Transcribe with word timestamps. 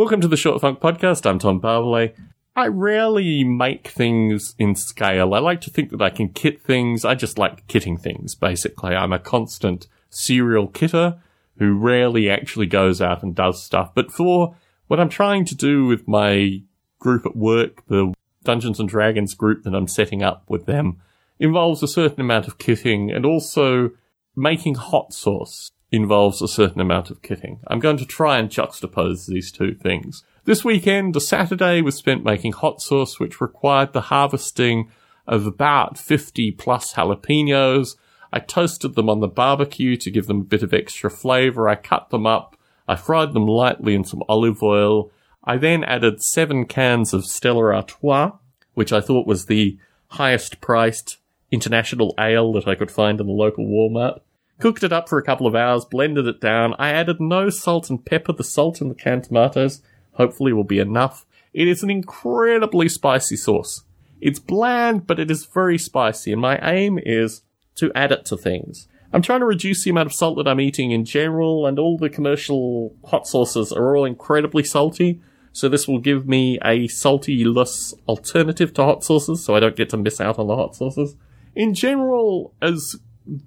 Welcome 0.00 0.22
to 0.22 0.28
the 0.28 0.36
Short 0.38 0.62
Funk 0.62 0.80
Podcast. 0.80 1.28
I'm 1.28 1.38
Tom 1.38 1.60
Barbalet. 1.60 2.14
I 2.56 2.68
rarely 2.68 3.44
make 3.44 3.88
things 3.88 4.54
in 4.58 4.74
scale. 4.74 5.34
I 5.34 5.40
like 5.40 5.60
to 5.60 5.70
think 5.70 5.90
that 5.90 6.00
I 6.00 6.08
can 6.08 6.30
kit 6.30 6.62
things. 6.62 7.04
I 7.04 7.14
just 7.14 7.36
like 7.36 7.66
kitting 7.66 8.00
things, 8.00 8.34
basically. 8.34 8.94
I'm 8.94 9.12
a 9.12 9.18
constant 9.18 9.88
serial 10.08 10.68
kitter 10.68 11.20
who 11.58 11.76
rarely 11.76 12.30
actually 12.30 12.64
goes 12.64 13.02
out 13.02 13.22
and 13.22 13.34
does 13.34 13.62
stuff. 13.62 13.94
But 13.94 14.10
for 14.10 14.56
what 14.86 14.98
I'm 14.98 15.10
trying 15.10 15.44
to 15.44 15.54
do 15.54 15.84
with 15.84 16.08
my 16.08 16.62
group 16.98 17.26
at 17.26 17.36
work, 17.36 17.86
the 17.88 18.14
Dungeons 18.42 18.80
and 18.80 18.88
Dragons 18.88 19.34
group 19.34 19.64
that 19.64 19.74
I'm 19.74 19.86
setting 19.86 20.22
up 20.22 20.44
with 20.48 20.64
them, 20.64 21.02
involves 21.38 21.82
a 21.82 21.86
certain 21.86 22.22
amount 22.22 22.48
of 22.48 22.56
kitting 22.56 23.14
and 23.14 23.26
also 23.26 23.90
making 24.34 24.76
hot 24.76 25.12
sauce 25.12 25.70
involves 25.92 26.40
a 26.40 26.48
certain 26.48 26.80
amount 26.80 27.10
of 27.10 27.22
kitting. 27.22 27.58
I'm 27.66 27.80
going 27.80 27.96
to 27.96 28.06
try 28.06 28.38
and 28.38 28.48
juxtapose 28.48 29.26
these 29.26 29.50
two 29.50 29.74
things. 29.74 30.24
This 30.44 30.64
weekend, 30.64 31.16
a 31.16 31.20
Saturday 31.20 31.82
was 31.82 31.96
spent 31.96 32.24
making 32.24 32.52
hot 32.52 32.80
sauce, 32.80 33.18
which 33.18 33.40
required 33.40 33.92
the 33.92 34.02
harvesting 34.02 34.90
of 35.26 35.46
about 35.46 35.98
50 35.98 36.52
plus 36.52 36.94
jalapenos. 36.94 37.96
I 38.32 38.38
toasted 38.38 38.94
them 38.94 39.08
on 39.08 39.20
the 39.20 39.28
barbecue 39.28 39.96
to 39.96 40.10
give 40.10 40.26
them 40.26 40.40
a 40.40 40.44
bit 40.44 40.62
of 40.62 40.72
extra 40.72 41.10
flavor. 41.10 41.68
I 41.68 41.74
cut 41.74 42.10
them 42.10 42.26
up. 42.26 42.56
I 42.86 42.96
fried 42.96 43.32
them 43.32 43.46
lightly 43.46 43.94
in 43.94 44.04
some 44.04 44.22
olive 44.28 44.62
oil. 44.62 45.10
I 45.44 45.56
then 45.56 45.84
added 45.84 46.22
seven 46.22 46.64
cans 46.66 47.12
of 47.12 47.24
Stella 47.24 47.74
Artois, 47.74 48.32
which 48.74 48.92
I 48.92 49.00
thought 49.00 49.26
was 49.26 49.46
the 49.46 49.78
highest 50.08 50.60
priced 50.60 51.18
international 51.50 52.14
ale 52.18 52.52
that 52.52 52.68
I 52.68 52.74
could 52.74 52.90
find 52.90 53.20
in 53.20 53.26
the 53.26 53.32
local 53.32 53.66
Walmart. 53.66 54.20
Cooked 54.60 54.84
it 54.84 54.92
up 54.92 55.08
for 55.08 55.18
a 55.18 55.22
couple 55.22 55.46
of 55.46 55.54
hours, 55.54 55.84
blended 55.86 56.26
it 56.26 56.40
down. 56.40 56.74
I 56.78 56.90
added 56.90 57.18
no 57.18 57.48
salt 57.48 57.88
and 57.88 58.04
pepper. 58.04 58.32
The 58.34 58.44
salt 58.44 58.80
in 58.80 58.88
the 58.88 58.94
canned 58.94 59.24
tomatoes 59.24 59.80
hopefully 60.12 60.52
will 60.52 60.64
be 60.64 60.78
enough. 60.78 61.24
It 61.54 61.66
is 61.66 61.82
an 61.82 61.90
incredibly 61.90 62.88
spicy 62.88 63.36
sauce. 63.36 63.84
It's 64.20 64.38
bland, 64.38 65.06
but 65.06 65.18
it 65.18 65.30
is 65.30 65.46
very 65.46 65.78
spicy, 65.78 66.32
and 66.32 66.42
my 66.42 66.58
aim 66.58 67.00
is 67.02 67.42
to 67.76 67.90
add 67.94 68.12
it 68.12 68.26
to 68.26 68.36
things. 68.36 68.86
I'm 69.12 69.22
trying 69.22 69.40
to 69.40 69.46
reduce 69.46 69.82
the 69.82 69.90
amount 69.90 70.08
of 70.08 70.12
salt 70.12 70.36
that 70.36 70.46
I'm 70.46 70.60
eating 70.60 70.90
in 70.90 71.06
general, 71.06 71.66
and 71.66 71.78
all 71.78 71.96
the 71.96 72.10
commercial 72.10 72.94
hot 73.06 73.26
sauces 73.26 73.72
are 73.72 73.96
all 73.96 74.04
incredibly 74.04 74.62
salty. 74.62 75.20
So 75.52 75.68
this 75.68 75.88
will 75.88 75.98
give 75.98 76.28
me 76.28 76.58
a 76.62 76.86
salty-less 76.86 77.94
alternative 78.06 78.74
to 78.74 78.84
hot 78.84 79.02
sauces, 79.02 79.42
so 79.42 79.56
I 79.56 79.60
don't 79.60 79.74
get 79.74 79.88
to 79.88 79.96
miss 79.96 80.20
out 80.20 80.38
on 80.38 80.46
the 80.46 80.54
hot 80.54 80.76
sauces. 80.76 81.16
In 81.56 81.74
general, 81.74 82.54
as 82.62 82.96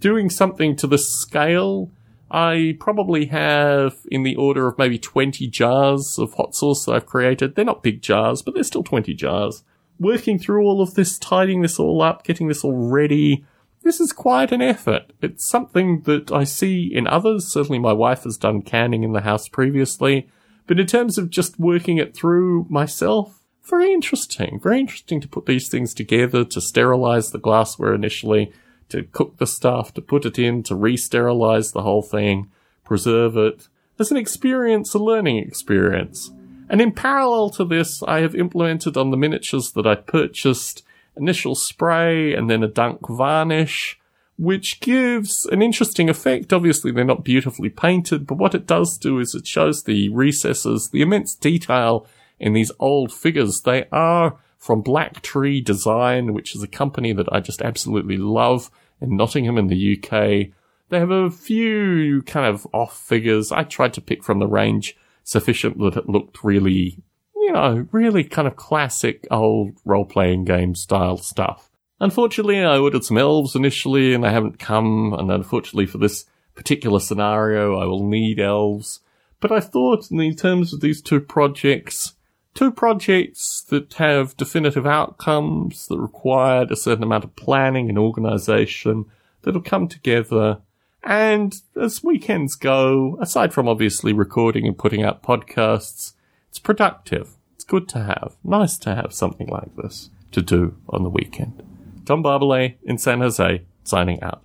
doing 0.00 0.30
something 0.30 0.76
to 0.76 0.86
the 0.86 0.98
scale, 0.98 1.90
I 2.30 2.76
probably 2.80 3.26
have 3.26 3.96
in 4.10 4.22
the 4.22 4.36
order 4.36 4.66
of 4.66 4.78
maybe 4.78 4.98
20 4.98 5.46
jars 5.48 6.18
of 6.18 6.34
hot 6.34 6.54
sauce 6.54 6.84
that 6.86 6.92
I've 6.92 7.06
created. 7.06 7.54
They're 7.54 7.64
not 7.64 7.82
big 7.82 8.00
jars, 8.02 8.42
but 8.42 8.54
they're 8.54 8.62
still 8.62 8.82
20 8.82 9.12
jars. 9.14 9.64
Working 9.98 10.38
through 10.38 10.64
all 10.64 10.80
of 10.80 10.94
this, 10.94 11.18
tidying 11.18 11.62
this 11.62 11.78
all 11.78 12.00
up, 12.02 12.24
getting 12.24 12.48
this 12.48 12.64
all 12.64 12.90
ready, 12.90 13.44
this 13.82 14.00
is 14.00 14.12
quite 14.12 14.52
an 14.52 14.62
effort. 14.62 15.12
It's 15.20 15.48
something 15.48 16.02
that 16.02 16.32
I 16.32 16.44
see 16.44 16.90
in 16.92 17.06
others. 17.06 17.52
Certainly 17.52 17.80
my 17.80 17.92
wife 17.92 18.22
has 18.24 18.36
done 18.36 18.62
canning 18.62 19.02
in 19.02 19.12
the 19.12 19.22
house 19.22 19.48
previously. 19.48 20.28
But 20.66 20.78
in 20.78 20.86
terms 20.86 21.18
of 21.18 21.30
just 21.30 21.58
working 21.58 21.98
it 21.98 22.14
through 22.14 22.66
myself, 22.70 23.40
very 23.64 23.92
interesting. 23.92 24.60
Very 24.62 24.80
interesting 24.80 25.20
to 25.20 25.28
put 25.28 25.46
these 25.46 25.68
things 25.68 25.94
together, 25.94 26.44
to 26.44 26.60
sterilize 26.60 27.30
the 27.30 27.38
glassware 27.38 27.94
initially, 27.94 28.52
to 28.92 29.02
cook 29.02 29.36
the 29.36 29.46
stuff, 29.46 29.92
to 29.94 30.00
put 30.00 30.24
it 30.24 30.38
in, 30.38 30.62
to 30.64 30.74
re-sterilize 30.74 31.72
the 31.72 31.82
whole 31.82 32.02
thing, 32.02 32.50
preserve 32.84 33.36
it. 33.36 33.68
As 33.98 34.10
an 34.10 34.16
experience, 34.16 34.94
a 34.94 34.98
learning 34.98 35.38
experience. 35.38 36.30
And 36.68 36.80
in 36.80 36.92
parallel 36.92 37.50
to 37.50 37.64
this, 37.64 38.02
I 38.04 38.20
have 38.20 38.34
implemented 38.34 38.96
on 38.96 39.10
the 39.10 39.16
miniatures 39.16 39.72
that 39.72 39.86
I 39.86 39.96
purchased 39.96 40.82
initial 41.16 41.54
spray 41.54 42.34
and 42.34 42.48
then 42.48 42.62
a 42.62 42.68
dunk 42.68 43.06
varnish, 43.08 43.98
which 44.38 44.80
gives 44.80 45.46
an 45.52 45.60
interesting 45.60 46.08
effect. 46.08 46.52
Obviously, 46.52 46.90
they're 46.90 47.04
not 47.04 47.24
beautifully 47.24 47.68
painted, 47.68 48.26
but 48.26 48.38
what 48.38 48.54
it 48.54 48.66
does 48.66 48.96
do 48.96 49.18
is 49.18 49.34
it 49.34 49.46
shows 49.46 49.82
the 49.82 50.08
recesses, 50.08 50.88
the 50.90 51.02
immense 51.02 51.34
detail 51.34 52.06
in 52.40 52.54
these 52.54 52.72
old 52.80 53.12
figures. 53.12 53.60
They 53.60 53.84
are 53.92 54.36
from 54.62 54.80
Black 54.80 55.22
Tree 55.22 55.60
Design, 55.60 56.34
which 56.34 56.54
is 56.54 56.62
a 56.62 56.68
company 56.68 57.12
that 57.12 57.26
I 57.32 57.40
just 57.40 57.60
absolutely 57.60 58.16
love 58.16 58.70
in 59.00 59.16
Nottingham 59.16 59.58
in 59.58 59.66
the 59.66 59.98
UK. 59.98 60.54
They 60.88 61.00
have 61.00 61.10
a 61.10 61.32
few 61.32 62.22
kind 62.22 62.46
of 62.46 62.64
off 62.72 62.96
figures. 62.96 63.50
I 63.50 63.64
tried 63.64 63.92
to 63.94 64.00
pick 64.00 64.22
from 64.22 64.38
the 64.38 64.46
range 64.46 64.96
sufficient 65.24 65.78
that 65.78 65.96
it 65.96 66.08
looked 66.08 66.44
really, 66.44 67.02
you 67.34 67.50
know, 67.52 67.88
really 67.90 68.22
kind 68.22 68.46
of 68.46 68.54
classic 68.54 69.26
old 69.32 69.78
role 69.84 70.04
playing 70.04 70.44
game 70.44 70.76
style 70.76 71.16
stuff. 71.16 71.68
Unfortunately, 71.98 72.62
I 72.62 72.78
ordered 72.78 73.02
some 73.02 73.18
elves 73.18 73.56
initially 73.56 74.14
and 74.14 74.22
they 74.22 74.30
haven't 74.30 74.60
come, 74.60 75.12
and 75.12 75.28
unfortunately 75.32 75.86
for 75.86 75.98
this 75.98 76.24
particular 76.54 77.00
scenario, 77.00 77.80
I 77.80 77.86
will 77.86 78.06
need 78.06 78.38
elves. 78.38 79.00
But 79.40 79.50
I 79.50 79.58
thought 79.58 80.08
in 80.12 80.36
terms 80.36 80.72
of 80.72 80.80
these 80.80 81.02
two 81.02 81.18
projects, 81.18 82.14
two 82.54 82.70
projects 82.70 83.62
that 83.68 83.94
have 83.94 84.36
definitive 84.36 84.86
outcomes 84.86 85.86
that 85.88 85.98
required 85.98 86.70
a 86.70 86.76
certain 86.76 87.04
amount 87.04 87.24
of 87.24 87.36
planning 87.36 87.88
and 87.88 87.98
organization 87.98 89.06
that'll 89.42 89.60
come 89.60 89.88
together. 89.88 90.58
And 91.02 91.54
as 91.80 92.04
weekends 92.04 92.54
go, 92.54 93.18
aside 93.20 93.52
from 93.52 93.68
obviously 93.68 94.12
recording 94.12 94.66
and 94.66 94.78
putting 94.78 95.02
out 95.02 95.22
podcasts, 95.22 96.12
it's 96.48 96.58
productive. 96.58 97.36
It's 97.54 97.64
good 97.64 97.88
to 97.90 98.02
have. 98.02 98.36
Nice 98.44 98.78
to 98.78 98.94
have 98.94 99.12
something 99.12 99.48
like 99.48 99.74
this 99.76 100.10
to 100.32 100.42
do 100.42 100.76
on 100.88 101.02
the 101.02 101.10
weekend. 101.10 101.62
Tom 102.04 102.22
Barbalet 102.22 102.76
in 102.82 102.98
San 102.98 103.20
Jose, 103.20 103.62
signing 103.84 104.22
out. 104.22 104.42